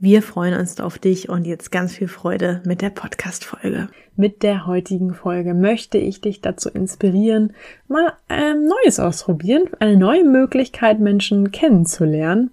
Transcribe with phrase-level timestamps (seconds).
[0.00, 3.88] Wir freuen uns auf dich und jetzt ganz viel Freude mit der Podcast-Folge.
[4.14, 7.52] Mit der heutigen Folge möchte ich dich dazu inspirieren,
[7.88, 12.52] mal ein Neues ausprobieren, eine neue Möglichkeit, Menschen kennenzulernen.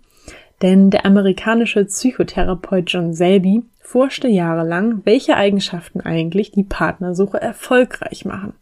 [0.63, 8.53] Denn der amerikanische Psychotherapeut John Selby forschte jahrelang, welche Eigenschaften eigentlich die Partnersuche erfolgreich machen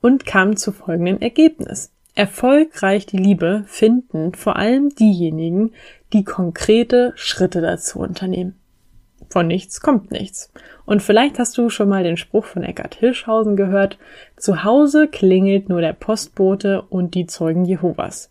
[0.00, 1.90] und kam zu folgendem Ergebnis.
[2.14, 5.72] Erfolgreich die Liebe finden vor allem diejenigen,
[6.12, 8.54] die konkrete Schritte dazu unternehmen.
[9.28, 10.52] Von nichts kommt nichts.
[10.84, 13.98] Und vielleicht hast du schon mal den Spruch von Eckhard Hirschhausen gehört,
[14.36, 18.30] zu Hause klingelt nur der Postbote und die Zeugen Jehovas.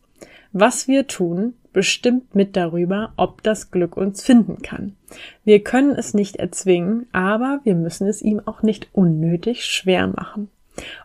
[0.54, 4.96] Was wir tun, bestimmt mit darüber, ob das Glück uns finden kann.
[5.44, 10.50] Wir können es nicht erzwingen, aber wir müssen es ihm auch nicht unnötig schwer machen.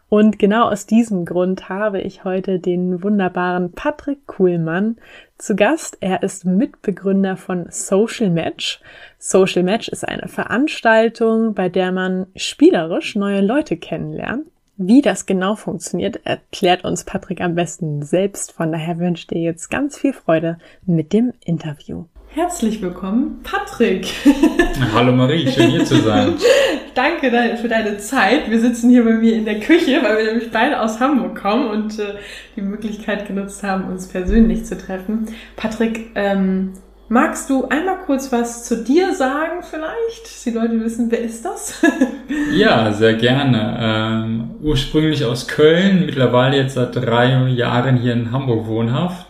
[0.08, 4.98] Und genau aus diesem Grund habe ich heute den wunderbaren Patrick Kuhlmann
[5.36, 5.98] zu Gast.
[6.00, 8.80] Er ist Mitbegründer von Social Match.
[9.18, 14.46] Social Match ist eine Veranstaltung, bei der man spielerisch neue Leute kennenlernt.
[14.76, 18.52] Wie das genau funktioniert, erklärt uns Patrick am besten selbst.
[18.52, 22.04] Von daher wünsche ich dir jetzt ganz viel Freude mit dem Interview.
[22.36, 24.12] Herzlich willkommen, Patrick.
[24.94, 26.34] Hallo Marie, schön hier zu sein.
[26.94, 28.50] Danke für deine Zeit.
[28.50, 31.70] Wir sitzen hier bei mir in der Küche, weil wir nämlich beide aus Hamburg kommen
[31.70, 32.16] und äh,
[32.54, 35.28] die Möglichkeit genutzt haben, uns persönlich zu treffen.
[35.56, 36.74] Patrick, ähm,
[37.08, 40.44] magst du einmal kurz was zu dir sagen vielleicht?
[40.44, 41.80] Die Leute wissen, wer ist das?
[42.52, 43.78] ja, sehr gerne.
[43.80, 49.25] Ähm, ursprünglich aus Köln, mittlerweile jetzt seit drei Jahren hier in Hamburg wohnhaft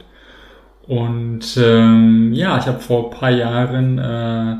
[0.86, 4.56] und ähm, ja, ich habe vor ein paar Jahren äh,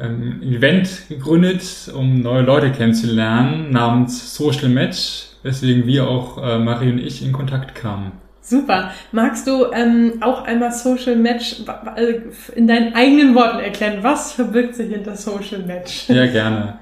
[0.00, 1.62] ein Event gegründet,
[1.94, 7.32] um neue Leute kennenzulernen, namens Social Match, weswegen wir auch, äh, Marie und ich, in
[7.32, 8.12] Kontakt kamen.
[8.40, 8.90] Super.
[9.12, 11.62] Magst du ähm, auch einmal Social Match
[11.96, 12.14] äh,
[12.54, 13.98] in deinen eigenen Worten erklären?
[14.02, 16.08] Was verbirgt sich hinter Social Match?
[16.08, 16.78] Ja, gerne.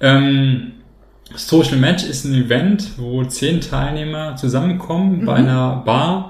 [0.00, 0.72] Ähm,
[1.34, 5.26] Social Match ist ein Event, wo zehn Teilnehmer zusammenkommen mhm.
[5.26, 6.29] bei einer Bar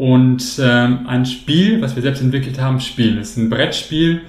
[0.00, 3.18] und ähm, ein Spiel, was wir selbst entwickelt haben, spielen.
[3.18, 4.22] Es ist ein Brettspiel,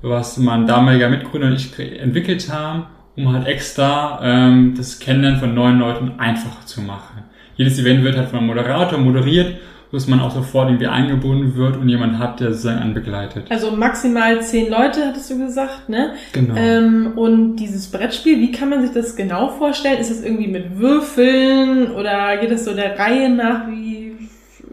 [0.00, 5.54] was mein damaliger Mitgründer und ich entwickelt haben, um halt extra ähm, das Kennenlernen von
[5.54, 7.24] neuen Leuten einfacher zu machen.
[7.56, 9.56] Jedes Event wird halt von einem Moderator moderiert,
[9.92, 13.50] dass man auch sofort irgendwie eingebunden wird und jemand hat, der sozusagen einen begleitet.
[13.50, 16.14] Also maximal zehn Leute, hattest du gesagt, ne?
[16.32, 16.54] Genau.
[16.56, 19.98] Ähm, und dieses Brettspiel, wie kann man sich das genau vorstellen?
[19.98, 23.68] Ist das irgendwie mit Würfeln oder geht das so der Reihe nach?
[23.68, 23.87] Wie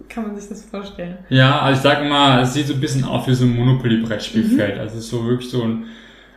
[0.10, 1.18] kann man sich das vorstellen?
[1.30, 4.76] Ja, also ich sag immer, es sieht so ein bisschen aus wie so ein Monopoly-Brettspielfeld.
[4.76, 4.82] Mhm.
[4.82, 5.86] Also es ist so wirklich so ein,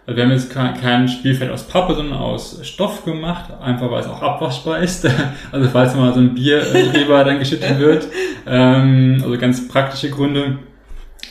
[0.07, 4.07] also wir haben jetzt kein Spielfeld aus Pappe, sondern aus Stoff gemacht, einfach weil es
[4.07, 5.09] auch abwaschbar ist.
[5.53, 8.09] Also falls mal so ein Bier drüber dann geschüttet wird.
[8.47, 10.59] Ähm, also ganz praktische Gründe.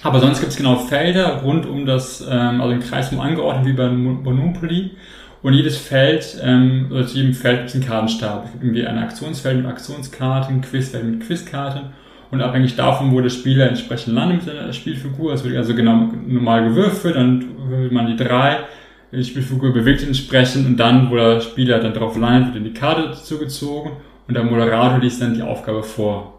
[0.03, 3.65] Aber sonst gibt es genau Felder rund um das, ähm, also im Kreis um angeordnet
[3.65, 4.91] wie bei Monopoly.
[5.41, 8.45] Und jedes Feld, ähm, oder zu jedem Feld gibt es einen Kartenstab.
[8.45, 11.93] Es gibt irgendwie ein Aktionsfeld mit Aktionskarten, ein Quizfeld mit Quizkarten
[12.31, 16.09] und abhängig davon, wo der Spieler entsprechend landet mit seiner Spielfigur, es wird also genau
[16.27, 18.59] normal gewürfelt, dann würfelt man die drei,
[19.11, 22.79] die Spielfigur bewegt entsprechend und dann, wo der Spieler dann drauf landet, wird dann die
[22.79, 23.91] Karte zugezogen
[24.27, 26.33] und der Moderator liest dann die Aufgabe vor.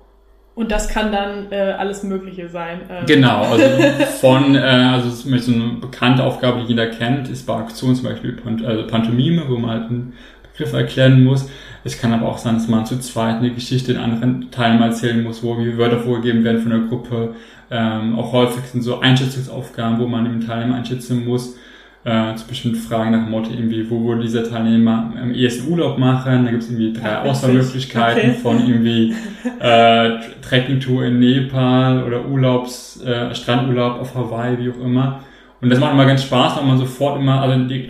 [0.59, 2.81] Und das kann dann äh, alles Mögliche sein.
[2.91, 3.07] Ähm.
[3.07, 3.65] Genau, also
[4.21, 7.95] von, äh, also zum Beispiel so eine bekannte Aufgabe, die jeder kennt, ist bei Aktionen
[7.95, 10.15] zum Beispiel Pant also Pantomime, wo man halt einen
[10.59, 11.49] Begriff erklären muss.
[11.85, 15.23] Es kann aber auch sein, dass man zu zweit eine Geschichte den anderen Teilnehmern erzählen
[15.23, 17.35] muss, wo wie Wörter vorgegeben werden von der Gruppe.
[17.71, 21.57] Ähm, auch häufig sind so Einschätzungsaufgaben, wo man den Teilnehmer einschätzen muss.
[22.05, 25.99] Äh, zu bestimmten Fragen nach dem Motto irgendwie, wo würde dieser Teilnehmer am ehesten Urlaub
[25.99, 26.45] machen?
[26.45, 28.39] Da gibt es irgendwie drei Auswahlmöglichkeiten okay.
[28.41, 29.15] von irgendwie
[29.61, 30.11] äh,
[30.41, 35.21] Trekkingtour in Nepal oder Urlaubs, äh, Strandurlaub auf Hawaii, wie auch immer.
[35.61, 37.89] Und das macht immer ganz Spaß, weil man sofort immer, also die,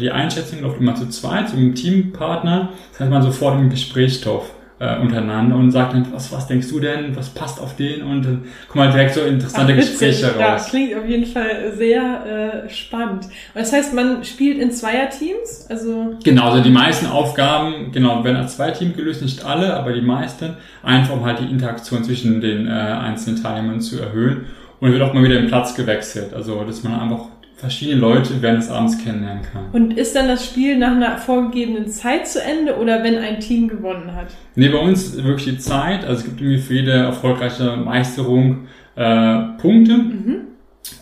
[0.00, 2.70] die Einschätzung läuft immer zu zweit, zu einem Teampartner.
[2.92, 4.50] Das heißt, man sofort im Gesprächsstoff
[4.80, 8.02] äh, untereinander und sagt dann, was, was denkst du denn, was passt auf den?
[8.02, 10.38] Und dann kommen halt direkt so interessante Ach, Gespräche raus.
[10.38, 13.26] Ja, klingt auf jeden Fall sehr äh, spannend.
[13.26, 15.66] Und das heißt, man spielt in Zweierteams?
[15.68, 20.00] Also genau, also die meisten Aufgaben, genau, werden als Zweierteam gelöst, nicht alle, aber die
[20.00, 24.46] meisten, einfach um halt die Interaktion zwischen den äh, einzelnen Teilnehmern zu erhöhen.
[24.80, 26.32] Und wird auch mal wieder den Platz gewechselt.
[26.34, 27.26] Also, dass man einfach
[27.60, 29.64] verschiedene Leute während des Abends kennenlernen kann.
[29.72, 33.68] Und ist dann das Spiel nach einer vorgegebenen Zeit zu Ende oder wenn ein Team
[33.68, 34.28] gewonnen hat?
[34.54, 36.04] Nee, bei uns wirklich die Zeit.
[36.04, 38.66] Also es gibt irgendwie für jede erfolgreiche Meisterung
[38.96, 39.92] äh, Punkte.
[39.92, 40.36] Mhm.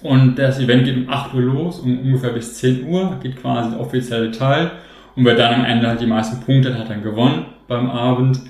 [0.02, 3.70] Und das Event geht um 8 Uhr los, um ungefähr bis 10 Uhr geht quasi
[3.70, 4.72] der offizielle Teil.
[5.14, 8.40] Und wer dann am Ende halt die meisten Punkte hat, hat dann gewonnen beim Abend.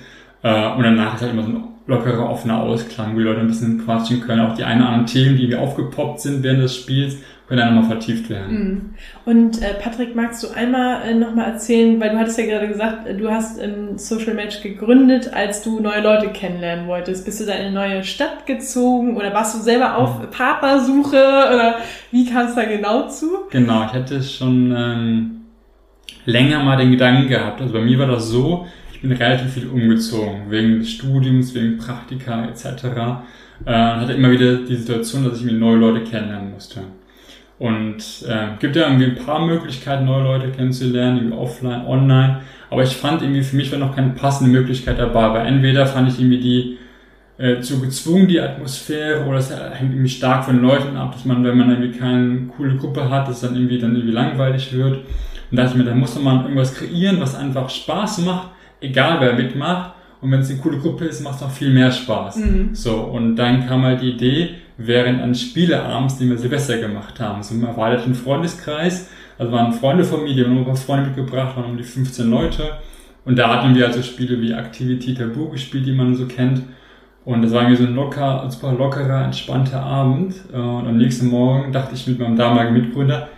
[0.42, 3.48] Äh, und danach ist halt immer so ein lockerer, offener Ausklang, wo die Leute ein
[3.48, 4.42] bisschen quatschen können.
[4.42, 7.16] Auch die ein oder anderen Themen, die aufgepoppt sind während des Spiels,
[7.48, 8.58] können dann nochmal vertieft werden.
[8.58, 8.94] Mhm.
[9.24, 13.08] Und äh, Patrick, magst du einmal äh, nochmal erzählen, weil du hattest ja gerade gesagt,
[13.08, 17.24] äh, du hast ähm, Social Match gegründet, als du neue Leute kennenlernen wolltest.
[17.24, 20.30] Bist du da in eine neue Stadt gezogen oder warst du selber auf mhm.
[20.30, 21.76] Partnersuche oder
[22.12, 23.30] wie kam es da genau zu?
[23.48, 25.40] Genau, ich hatte schon ähm,
[26.26, 27.62] länger mal den Gedanken gehabt.
[27.62, 28.66] Also bei mir war das so,
[28.98, 32.64] ich bin relativ viel umgezogen, wegen des Studiums, wegen Praktika etc.
[33.64, 36.80] Äh, hatte immer wieder die Situation, dass ich mir neue Leute kennenlernen musste.
[37.60, 42.40] Und äh, gibt ja irgendwie ein paar Möglichkeiten, neue Leute kennenzulernen, irgendwie offline, online.
[42.70, 46.08] Aber ich fand irgendwie, für mich war noch keine passende Möglichkeit dabei, weil entweder fand
[46.08, 46.78] ich irgendwie die
[47.38, 51.44] äh, zu gezwungen, die Atmosphäre, oder es hängt irgendwie stark von Leuten ab, dass man,
[51.44, 54.96] wenn man irgendwie keine coole Gruppe hat, dass dann irgendwie dann irgendwie langweilig wird.
[55.50, 58.48] Und da dachte ich mir, da muss man irgendwas kreieren, was einfach Spaß macht,
[58.80, 59.92] egal wer mitmacht.
[60.20, 62.36] Und wenn es eine coole Gruppe ist, macht es noch viel mehr Spaß.
[62.38, 62.70] Mhm.
[62.72, 67.42] So, und dann kam halt die Idee, während eines Spieleabends, den wir Silvester gemacht haben,
[67.42, 71.56] so im erweiterten Freundeskreis, also waren Freunde von mir, die haben ein paar Freunde mitgebracht,
[71.56, 72.64] waren um die 15 Leute.
[73.24, 76.62] Und da hatten wir also Spiele wie Activity Tabu gespielt, die man so kennt.
[77.24, 80.34] Und das war irgendwie so ein locker, super lockerer, entspannter Abend.
[80.52, 83.28] Und am nächsten Morgen dachte ich mit meinem damaligen Mitgründer,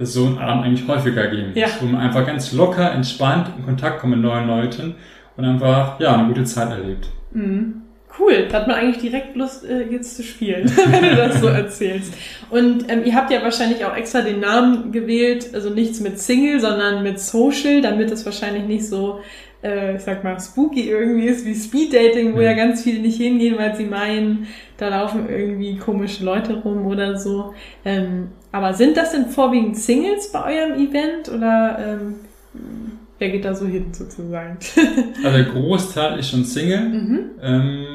[0.00, 1.68] dass so ein Abend eigentlich häufiger gehen ja.
[1.80, 4.94] wo man einfach ganz locker, entspannt in Kontakt kommt mit neuen Leuten
[5.36, 7.08] und einfach, ja, eine gute Zeit erlebt.
[7.32, 7.82] Mhm.
[8.18, 11.46] Cool, da hat man eigentlich direkt Lust, äh, jetzt zu spielen, wenn du das so
[11.46, 12.12] erzählst.
[12.50, 16.60] Und ähm, ihr habt ja wahrscheinlich auch extra den Namen gewählt, also nichts mit Single,
[16.60, 19.20] sondern mit Social, damit es wahrscheinlich nicht so,
[19.62, 22.42] äh, ich sag mal, spooky irgendwie ist wie Speed Dating, wo mhm.
[22.42, 27.16] ja ganz viele nicht hingehen, weil sie meinen, da laufen irgendwie komische Leute rum oder
[27.16, 27.54] so.
[27.84, 32.14] Ähm, aber sind das denn vorwiegend Singles bei eurem Event oder ähm,
[33.18, 34.58] wer geht da so hin sozusagen?
[35.24, 36.80] also der Großteil ist schon Single.
[36.80, 37.30] Mhm.
[37.40, 37.86] Ähm,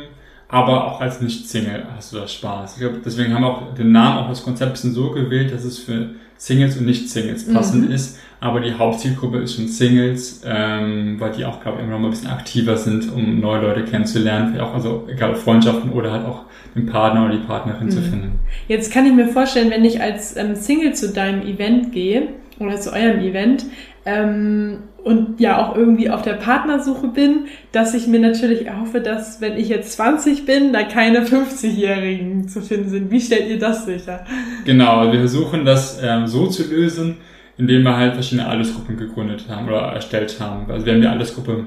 [0.48, 2.74] aber auch als Nicht-Single hast du da Spaß.
[2.74, 5.52] Ich glaube, deswegen haben wir auch den Namen, auch das Konzept ein bisschen so gewählt,
[5.52, 7.96] dass es für Singles und Nicht-Singles passend mhm.
[7.96, 8.20] ist.
[8.42, 12.08] Aber die Hauptzielgruppe ist schon Singles, ähm, weil die auch, glaube ich, immer noch mal
[12.08, 14.60] ein bisschen aktiver sind, um neue Leute kennenzulernen.
[14.60, 16.42] Auch, also egal Freundschaften oder halt auch
[16.76, 17.92] den Partner oder die Partnerin mhm.
[17.92, 18.40] zu finden.
[18.68, 22.28] Jetzt kann ich mir vorstellen, wenn ich als ähm, Single zu deinem Event gehe
[22.60, 23.66] oder zu eurem Event,
[24.06, 29.42] ähm, und ja auch irgendwie auf der Partnersuche bin, dass ich mir natürlich erhoffe, dass
[29.42, 33.12] wenn ich jetzt 20 bin, da keine 50-Jährigen zu finden sind.
[33.12, 34.26] Wie stellt ihr das sicher?
[34.66, 37.18] Genau, wir versuchen das ähm, so zu lösen,
[37.58, 40.72] indem wir halt verschiedene Altersgruppen gegründet haben oder erstellt haben.
[40.72, 41.66] Also wir haben die Altersgruppe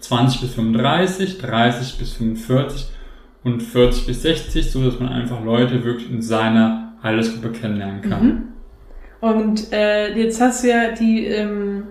[0.00, 2.86] 20 bis 35, 30 bis 45
[3.44, 8.26] und 40 bis 60, so dass man einfach Leute wirklich in seiner Altersgruppe kennenlernen kann.
[8.26, 8.42] Mhm.
[9.20, 11.84] Und äh, jetzt hast du ja die ähm,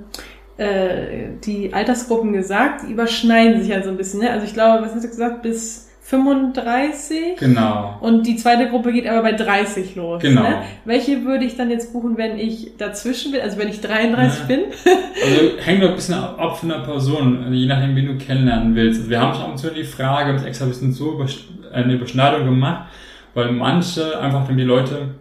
[0.58, 4.22] äh, die Altersgruppen gesagt, die überschneiden sich ja so ein bisschen.
[4.22, 4.32] Ne?
[4.32, 7.38] Also ich glaube, was hast du gesagt, bis 35?
[7.40, 7.98] Genau.
[8.00, 10.22] Und die zweite Gruppe geht aber bei 30 los.
[10.22, 10.44] Genau.
[10.44, 10.62] Ne?
[10.86, 14.46] Welche würde ich dann jetzt buchen, wenn ich dazwischen bin, also wenn ich 33 ja.
[14.46, 14.60] bin?
[14.86, 18.76] also hängt doch ein bisschen ab von der Person, also je nachdem, wen du kennenlernen
[18.76, 19.00] willst.
[19.00, 21.20] Also wir haben schon ab und zu die Frage, haben extra ein bisschen so
[21.74, 22.86] eine Überschneidung gemacht,
[23.34, 25.16] weil manche einfach dann die Leute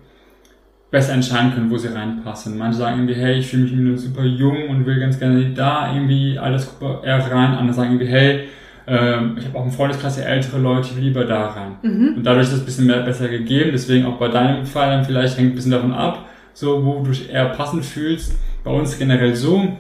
[0.95, 2.57] besser entscheiden können, wo sie reinpassen.
[2.57, 5.93] Manche sagen irgendwie, hey, ich fühle mich irgendwie super jung und will ganz gerne da
[5.93, 6.73] irgendwie alles
[7.03, 7.55] eher rein.
[7.55, 8.45] Andere sagen irgendwie, hey,
[8.87, 11.73] ähm, ich habe auch im Freundeskreis ältere Leute, ich will lieber da rein.
[11.83, 12.15] Mhm.
[12.17, 13.71] Und dadurch ist es ein bisschen mehr besser gegeben.
[13.73, 17.11] Deswegen auch bei deinem Fall dann vielleicht hängt ein bisschen davon ab, so wo du
[17.11, 18.37] dich eher passend fühlst.
[18.63, 19.77] Bei uns generell so.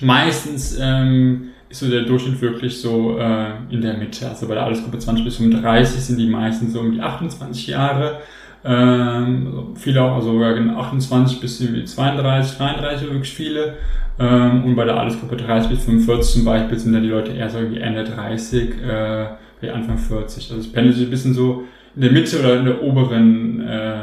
[0.00, 4.30] Meistens ähm, ist so der Durchschnitt wirklich so äh, in der Mitte.
[4.30, 8.20] Also bei der Altersgruppe 20 bis 35 sind die meisten so um die 28 Jahre.
[8.64, 13.74] Ähm, viele auch, also ja, 28 bis 32, 33 wirklich viele.
[14.18, 17.50] Ähm, und bei der Altersgruppe 30 bis 45 zum Beispiel sind dann die Leute eher
[17.50, 19.26] so wie Ende 30, äh,
[19.60, 20.50] wie Anfang 40.
[20.50, 21.64] Also es pendelt sich ein bisschen so
[21.96, 24.02] in der Mitte oder in der oberen äh,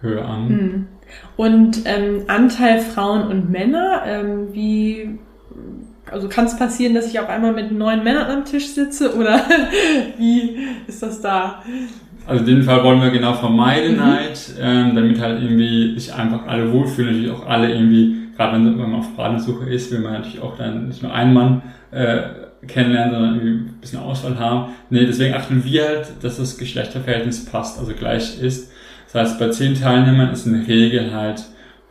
[0.00, 0.48] Höhe an.
[0.48, 0.86] Mhm.
[1.36, 5.18] Und ähm, Anteil Frauen und Männer, ähm, wie,
[6.10, 9.40] also kann es passieren, dass ich auf einmal mit neun Männern am Tisch sitze oder
[10.18, 11.62] wie ist das da?
[12.28, 14.04] Also dem Fall wollen wir genau vermeiden mhm.
[14.04, 18.76] halt, ähm, damit halt irgendwie sich einfach alle wohlfühlen, natürlich auch alle irgendwie, gerade wenn
[18.76, 22.18] man auf Partnersuche ist, will man natürlich auch dann nicht nur einen Mann äh,
[22.66, 24.72] kennenlernen, sondern irgendwie ein bisschen Auswahl haben.
[24.90, 28.72] Nee, deswegen achten wir halt, dass das Geschlechterverhältnis passt, also gleich ist.
[29.06, 31.42] Das heißt, bei zehn Teilnehmern ist in der Regel halt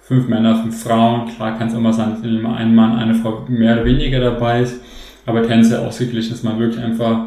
[0.02, 1.30] fünf Männer, fünf Frauen.
[1.30, 4.62] Klar kann es immer sein, dass immer ein Mann, eine Frau mehr oder weniger dabei
[4.62, 4.80] ist,
[5.26, 7.26] aber tendenziell ausgeglichen, dass man wirklich einfach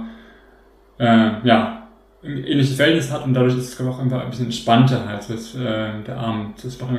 [1.01, 1.80] äh, ja,
[2.23, 5.07] ein ähnliches Verhältnis hat und dadurch ist es, glaube ich, auch einfach ein bisschen entspannter
[5.09, 6.63] halt, das, äh, der Abend.
[6.63, 6.93] Das macht,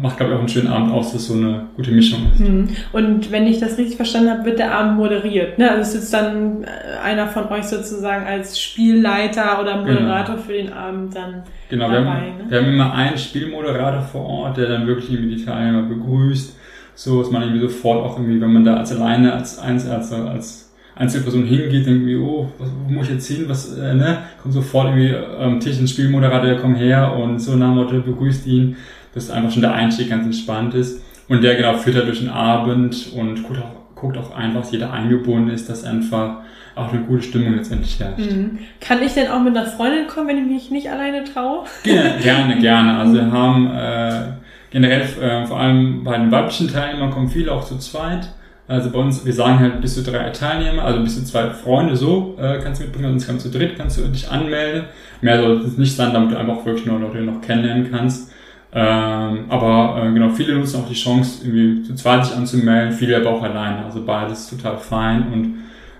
[0.00, 2.40] macht glaube ich, auch einen schönen Abend aus, dass so eine gute Mischung ist.
[2.40, 2.68] Mhm.
[2.92, 5.58] Und wenn ich das richtig verstanden habe, wird der Abend moderiert.
[5.58, 5.68] Ne?
[5.68, 6.68] Also ist dann äh,
[7.02, 10.00] einer von euch sozusagen als Spielleiter oder genau.
[10.00, 10.46] Moderator genau.
[10.46, 12.04] für den Abend dann genau, dabei.
[12.04, 12.44] Wir haben, ne?
[12.46, 16.56] wir haben immer einen Spielmoderator vor Ort, der dann wirklich irgendwie die Teilnehmer begrüßt,
[16.94, 20.67] so dass man irgendwie sofort auch irgendwie, wenn man da als alleine, als Einzelne, als
[20.98, 25.14] Einzelperson hingeht, irgendwie, oh, wo muss ich jetzt hin, was, äh, ne, kommt sofort irgendwie
[25.14, 28.76] am Tisch ein Spielmoderator, komm her und so nach Motto, begrüßt ihn,
[29.14, 31.02] dass einfach schon der Einstieg ganz entspannt ist.
[31.28, 34.72] Und der genau führt er durch den Abend und guckt auch, guckt auch einfach, dass
[34.72, 36.38] jeder eingebunden ist, dass einfach
[36.74, 38.30] auch eine gute Stimmung letztendlich herrscht.
[38.30, 38.58] Mhm.
[38.80, 41.64] Kann ich denn auch mit einer Freundin kommen, wenn ich mich nicht alleine traue?
[41.84, 42.98] Gerne, gerne, gerne.
[42.98, 44.32] Also wir haben äh,
[44.70, 48.28] generell, äh, vor allem bei den weiblichen Teilnehmern kommen viele auch zu zweit.
[48.68, 51.96] Also bei uns, wir sagen halt bis zu drei Teilnehmer, also bis zu zwei Freunde,
[51.96, 54.84] so äh, kannst du mitbringen, sonst kannst du dritt, kannst du dich anmelden.
[55.22, 58.30] Mehr soll es nicht sein, damit du einfach wirklich nur Leute noch kennenlernen kannst.
[58.70, 63.16] Ähm, aber äh, genau, viele nutzen auch die Chance, irgendwie zu zweit sich anzumelden, viele
[63.16, 63.86] aber auch alleine.
[63.86, 65.54] Also beides total fein und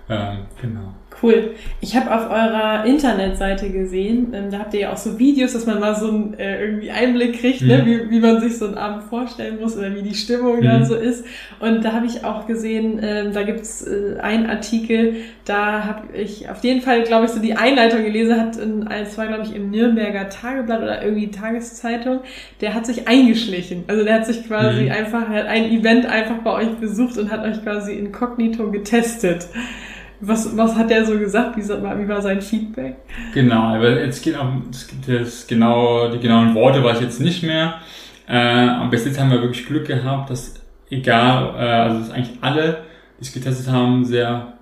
[0.07, 0.93] ähm, genau.
[1.21, 1.55] Cool.
[1.81, 5.65] Ich habe auf eurer Internetseite gesehen, ähm, da habt ihr ja auch so Videos, dass
[5.65, 7.89] man mal so einen äh, irgendwie Einblick kriegt, ne, mhm.
[7.89, 10.63] ne, wie, wie man sich so einen Abend vorstellen muss oder wie die Stimmung mhm.
[10.63, 11.25] da so ist.
[11.59, 16.49] Und da habe ich auch gesehen, äh, da gibt's äh, einen Artikel, da habe ich
[16.49, 19.53] auf jeden Fall, glaube ich, so die Einleitung gelesen, hat in, es war, glaube ich,
[19.53, 22.21] im Nürnberger Tageblatt oder irgendwie Tageszeitung,
[22.61, 23.83] der hat sich eingeschlichen.
[23.87, 24.91] Also der hat sich quasi mhm.
[24.91, 29.47] einfach, hat ein Event einfach bei euch besucht und hat euch quasi inkognito getestet.
[30.21, 31.55] Was, was hat der so gesagt?
[31.57, 32.97] Wie, wie war sein Feedback?
[33.33, 34.47] Genau, aber jetzt geht auch,
[35.07, 37.75] das genau, die genauen Worte weiß ich jetzt nicht mehr.
[38.27, 40.55] Äh, aber bis jetzt haben wir wirklich Glück gehabt, dass
[40.89, 42.83] egal, äh, also dass eigentlich alle,
[43.17, 44.53] die es getestet haben, sehr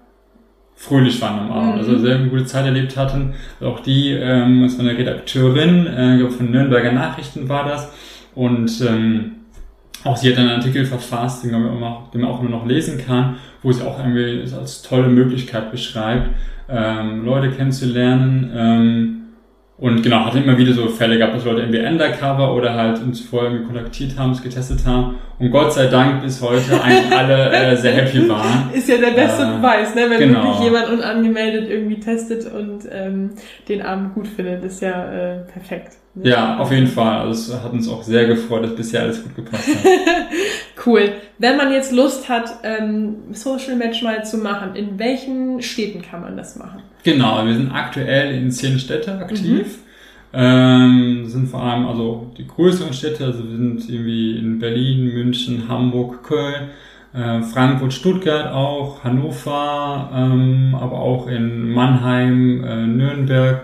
[0.75, 1.79] fröhlich waren am Abend, mhm.
[1.79, 3.33] also sehr eine gute Zeit erlebt hatten.
[3.59, 7.91] Auch die, ähm, das war eine Redakteurin, äh, von Nürnberger Nachrichten war das.
[8.35, 9.31] Und ähm,
[10.04, 13.04] auch sie hat einen Artikel verfasst, den man, auch, den man auch nur noch lesen
[13.04, 16.30] kann, wo sie auch irgendwie als tolle Möglichkeit beschreibt,
[16.70, 18.51] ähm, Leute kennenzulernen.
[18.56, 19.13] Ähm,
[19.80, 23.22] und genau, hat immer wieder so Fälle gehabt, dass Leute irgendwie Undercover oder halt uns
[23.22, 25.18] vorher irgendwie kontaktiert haben, es getestet haben.
[25.38, 28.72] Und Gott sei Dank bis heute eigentlich alle äh, sehr happy waren.
[28.74, 30.10] Ist ja der beste äh, Beweis, ne?
[30.10, 30.46] wenn genau.
[30.46, 33.32] wirklich jemand unangemeldet irgendwie testet und ähm,
[33.70, 35.98] den Abend gut findet, ist ja äh, perfekt.
[36.24, 37.19] Ja, auf jeden Fall.
[37.19, 39.83] Also es hat uns auch sehr gefreut, dass bisher alles gut gepasst hat.
[40.86, 41.12] cool.
[41.38, 46.21] Wenn man jetzt Lust hat, ähm, Social Match mal zu machen, in welchen Städten kann
[46.21, 46.81] man das machen?
[47.03, 49.65] Genau, wir sind aktuell in zehn Städte aktiv.
[49.65, 49.88] Mhm.
[50.33, 55.69] Ähm, sind vor allem also die größeren Städte, also wir sind irgendwie in Berlin, München,
[55.69, 56.69] Hamburg, Köln,
[57.13, 63.63] äh, Frankfurt, Stuttgart auch, Hannover, ähm, aber auch in Mannheim, äh, Nürnberg,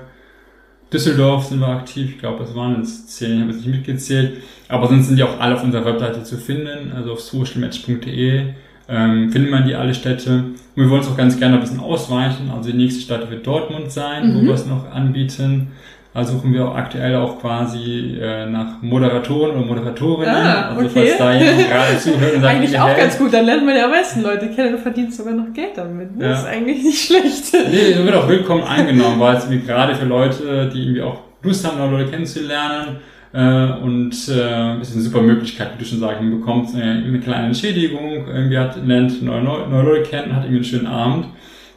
[0.93, 2.12] Düsseldorf sind wir aktiv.
[2.12, 4.43] Ich glaube, es waren jetzt zehn, ich habe jetzt nicht mitgezählt.
[4.67, 8.53] Aber sonst sind die auch alle auf unserer Webseite zu finden, also auf socialmatch.de
[8.89, 10.43] ähm, findet man die alle Städte.
[10.75, 12.50] Und wir wollen es auch ganz gerne ein bisschen ausweichen.
[12.50, 14.41] Also die nächste Stadt wird Dortmund sein, mhm.
[14.41, 15.71] wo wir es noch anbieten.
[16.13, 20.36] Da suchen wir auch aktuell auch quasi äh, nach Moderatoren oder Moderatorinnen.
[20.36, 20.84] Ah, okay.
[20.84, 23.75] Also falls da jemand gerade zuhört und sagt, Eigentlich auch ganz gut, dann lernt man
[23.75, 26.15] ja am meisten Leute kennen und verdient sogar noch Geld damit.
[26.15, 26.24] Ne?
[26.24, 26.29] Ja.
[26.32, 27.46] Das ist eigentlich nicht schlecht.
[27.53, 31.79] Nee, wird auch willkommen eingenommen, weil es gerade für Leute, die irgendwie auch Lust haben,
[31.79, 32.98] neue Leute kennenzulernen,
[33.34, 37.20] äh, und äh, ist eine super Möglichkeit, wie du schon sagst, man bekommt eine, eine
[37.20, 41.25] kleine Entschädigung, irgendwie hat, lernt neue, neue Leute kennen, hat irgendwie einen schönen Abend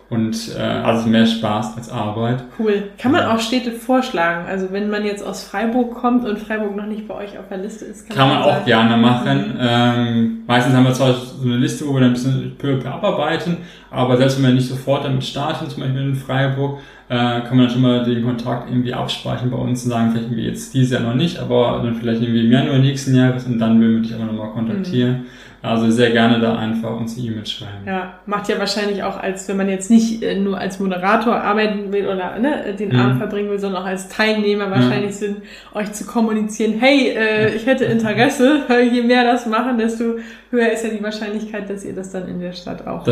[0.09, 2.45] und äh, also mehr Spaß als Arbeit.
[2.59, 2.85] Cool.
[2.97, 4.47] Kann man auch Städte vorschlagen?
[4.49, 7.59] Also wenn man jetzt aus Freiburg kommt und Freiburg noch nicht bei euch auf der
[7.59, 9.55] Liste ist, kann, kann man, man auch gerne machen.
[9.55, 9.59] Mhm.
[9.61, 12.89] Ähm, meistens haben wir zwar so eine Liste, wo wir dann ein bisschen peu peu
[12.89, 13.59] abarbeiten,
[13.91, 17.67] aber selbst wenn wir nicht sofort damit starten, zum Beispiel in Freiburg, äh, kann man
[17.67, 20.93] dann schon mal den Kontakt irgendwie abspeichern bei uns und sagen, vielleicht irgendwie jetzt dieses
[20.93, 24.03] Jahr noch nicht, aber dann vielleicht irgendwie im Januar nächsten Jahres und dann würden wir
[24.03, 25.19] dich aber nochmal kontaktieren.
[25.19, 25.27] Mhm.
[25.67, 27.85] Also sehr gerne da einfach uns E-Mail schreiben.
[27.87, 31.93] Ja, macht ja wahrscheinlich auch als, wenn man jetzt nicht äh, nur als Moderator arbeiten
[31.93, 32.99] will oder ne, den Mhm.
[33.01, 35.37] Abend verbringen will, sondern auch als Teilnehmer wahrscheinlich Sinn,
[35.75, 40.05] euch zu kommunizieren, hey, äh, ich hätte Interesse, je mehr das machen, desto
[40.51, 43.05] höher ist ja die Wahrscheinlichkeit, dass ihr das dann in der Stadt auch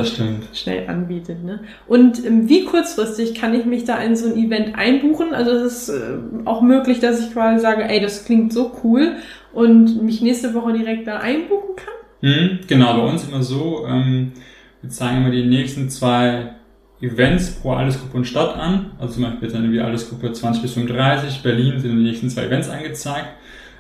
[0.52, 1.44] schnell anbietet.
[1.44, 1.60] Ne?
[1.86, 5.34] Und ähm, wie kurzfristig kann ich mich da in so ein Event einbuchen?
[5.34, 9.16] Also es ist äh, auch möglich, dass ich quasi sage, ey, das klingt so cool
[9.52, 11.94] und mich nächste Woche direkt da einbuchen kann.
[12.24, 14.32] Mhm, genau, bei uns immer so, ähm,
[14.80, 16.54] wir zeigen immer die nächsten zwei
[17.02, 18.92] Events pro Allesgruppe und Stadt an.
[18.98, 22.70] Also zum Beispiel dann wie Allesgruppe 20 bis 35, Berlin sind die nächsten zwei Events
[22.70, 23.28] angezeigt.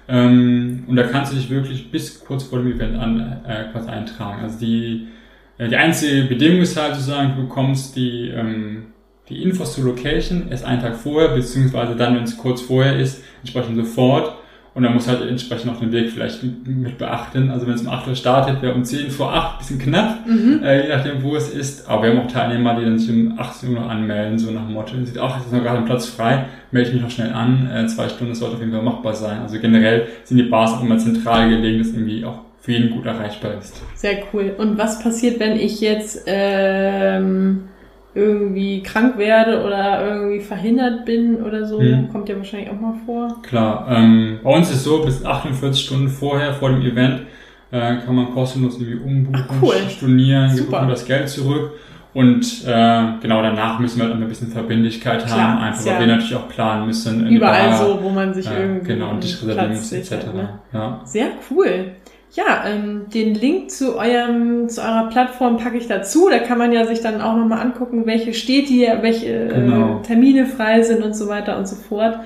[0.08, 3.88] Ähm, und da kannst du dich wirklich bis kurz vor dem Event an, äh, quasi
[3.88, 4.42] eintragen.
[4.42, 5.08] Also die,
[5.56, 8.88] äh, die einzige Bedingung ist halt sozusagen, du bekommst die, ähm,
[9.30, 13.24] die Infos zur Location erst einen Tag vorher, beziehungsweise dann, wenn es kurz vorher ist,
[13.40, 14.34] entsprechend sofort.
[14.74, 17.50] Und dann muss halt entsprechend auch den Weg vielleicht mit, beachten.
[17.50, 20.18] Also wenn es um 8 Uhr startet, wäre um 10 vor 8 bisschen knapp,
[20.62, 21.88] äh, je nachdem, wo es ist.
[21.88, 24.72] Aber wir haben auch Teilnehmer, die dann sich um 18 Uhr anmelden, so nach dem
[24.72, 24.96] Motto.
[25.04, 27.70] Sieht auch, es ist noch gerade ein Platz frei, melde ich mich noch schnell an.
[27.72, 29.42] Äh, zwei Stunden, das sollte auf jeden Fall machbar sein.
[29.42, 33.06] Also generell sind die Bars auch immer zentral gelegen, dass irgendwie auch für jeden gut
[33.06, 33.80] erreichbar ist.
[33.94, 34.54] Sehr cool.
[34.58, 37.68] Und was passiert, wenn ich jetzt ähm,
[38.14, 41.80] irgendwie krank werde oder irgendwie verhindert bin oder so?
[41.80, 42.08] Mhm.
[42.10, 43.42] Kommt ja wahrscheinlich auch mal vor.
[43.42, 47.22] Klar, ähm, bei uns ist es so, bis 48 Stunden vorher, vor dem Event,
[47.70, 49.74] äh, kann man kostenlos irgendwie umbuchen, Ach, cool.
[49.88, 50.70] stornieren, wir Super.
[50.70, 51.72] bekommen das Geld zurück.
[52.12, 55.98] Und äh, genau danach müssen wir halt ein bisschen Verbindlichkeit Klar, haben, einfach weil ja
[55.98, 57.26] wir natürlich auch planen müssen.
[57.26, 60.12] Überall Bar, so, wo man sich äh, irgendwie genau, und dich reservieren muss, etc.
[60.32, 60.60] ne?
[60.72, 61.00] Ja.
[61.04, 61.96] Sehr cool.
[62.34, 66.28] Ja, ähm, den Link zu eurem, zu eurer Plattform packe ich dazu.
[66.28, 70.00] Da kann man ja sich dann auch nochmal angucken, welche steht hier, welche Genau.
[70.00, 72.18] äh, Termine frei sind und so weiter und so fort.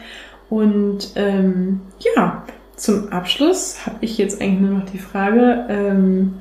[0.48, 1.80] Und ähm,
[2.16, 2.42] ja,
[2.76, 6.34] zum Abschluss habe ich jetzt eigentlich nur noch die Frage, ähm,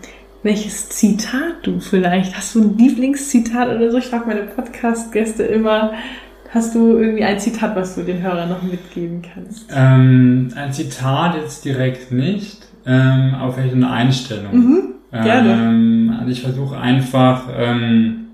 [0.44, 3.98] welches Zitat du vielleicht, hast du ein Lieblingszitat oder so?
[3.98, 5.94] Ich frage meine Podcast-Gäste immer,
[6.52, 9.66] hast du irgendwie ein Zitat, was du den Hörern noch mitgeben kannst?
[9.76, 14.56] Ähm, ein Zitat jetzt direkt nicht, ähm, aber vielleicht eine Einstellung.
[14.56, 15.52] Mhm, gerne.
[15.52, 18.28] Ähm, also ich versuche einfach, ähm,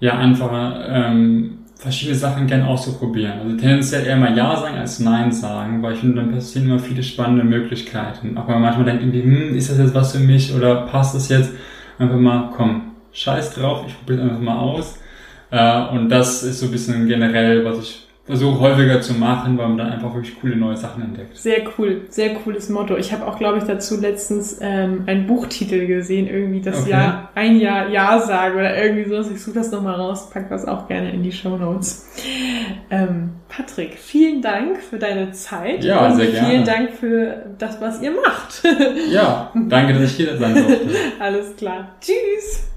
[0.00, 0.50] ja, einfach
[0.88, 3.40] ähm, verschiedene Sachen gern auszuprobieren.
[3.40, 6.78] Also tendenziell eher mal Ja sagen als Nein sagen, weil ich finde, dann passieren immer
[6.78, 8.38] viele spannende Möglichkeiten.
[8.38, 11.14] Auch wenn man manchmal denkt, irgendwie, hm, ist das jetzt was für mich oder passt
[11.16, 11.52] das jetzt?
[11.98, 14.98] Einfach mal, komm, scheiß drauf, ich probiere es einfach mal aus.
[15.50, 19.68] Äh, und das ist so ein bisschen generell, was ich versuche häufiger zu machen, weil
[19.68, 21.36] man dann einfach wirklich coole neue Sachen entdeckt.
[21.36, 22.96] Sehr cool, sehr cooles Motto.
[22.96, 26.90] Ich habe auch, glaube ich, dazu letztens ähm, einen Buchtitel gesehen, irgendwie das Okay.
[26.90, 29.30] Jahr, ein Jahr Ja sagen oder irgendwie sowas.
[29.32, 32.06] Ich suche das nochmal raus, pack das auch gerne in die Show Notes.
[32.90, 36.48] Ähm, Patrick, vielen Dank für deine Zeit Ja, und sehr gerne.
[36.48, 38.62] vielen Dank für das, was ihr macht.
[39.10, 40.86] Ja, danke, dass ich hier sein durfte.
[41.18, 41.88] Alles klar.
[42.00, 42.68] Tschüss.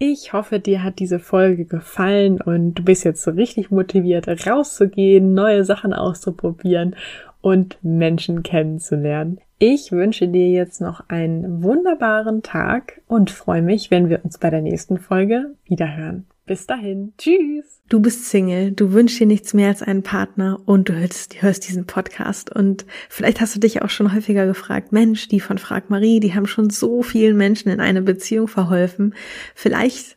[0.00, 5.34] Ich hoffe, dir hat diese Folge gefallen und du bist jetzt so richtig motiviert, rauszugehen,
[5.34, 6.94] neue Sachen auszuprobieren
[7.40, 9.40] und Menschen kennenzulernen.
[9.58, 14.50] Ich wünsche dir jetzt noch einen wunderbaren Tag und freue mich, wenn wir uns bei
[14.50, 16.26] der nächsten Folge wiederhören.
[16.48, 17.12] Bis dahin.
[17.18, 17.82] Tschüss.
[17.90, 21.68] Du bist Single, du wünschst dir nichts mehr als einen Partner und du hörst, hörst
[21.68, 25.90] diesen Podcast und vielleicht hast du dich auch schon häufiger gefragt, Mensch, die von Frag
[25.90, 29.14] Marie, die haben schon so vielen Menschen in eine Beziehung verholfen.
[29.54, 30.16] Vielleicht